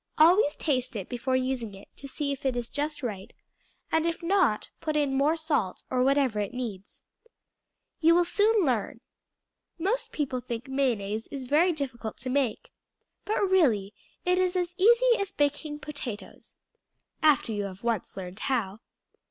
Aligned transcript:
Always 0.17 0.55
taste 0.55 0.95
it 0.95 1.09
before 1.09 1.35
using 1.35 1.75
it, 1.75 1.87
to 1.97 2.07
see 2.07 2.31
if 2.31 2.43
it 2.43 2.57
is 2.57 2.69
just 2.69 3.03
right, 3.03 3.31
and, 3.91 4.07
if 4.07 4.23
not, 4.23 4.67
put 4.79 4.95
in 4.97 5.13
more 5.15 5.37
salt, 5.37 5.83
or 5.91 6.01
whatever 6.01 6.39
it 6.39 6.55
needs. 6.55 7.03
You 7.99 8.15
will 8.15 8.25
soon 8.25 8.65
learn. 8.65 9.01
Most 9.77 10.11
people 10.11 10.41
think 10.41 10.67
mayonnaise 10.67 11.27
is 11.27 11.43
very 11.43 11.71
difficult 11.71 12.17
to 12.21 12.31
make, 12.31 12.71
but, 13.25 13.47
really, 13.47 13.93
it 14.25 14.39
is 14.39 14.55
as 14.55 14.73
easy 14.79 15.17
as 15.19 15.31
baking 15.31 15.77
potatoes, 15.77 16.55
after 17.21 17.51
you 17.51 17.65
have 17.65 17.83
once 17.83 18.17
learned 18.17 18.39
how. 18.39 18.79